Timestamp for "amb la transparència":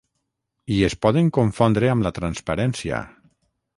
1.91-3.03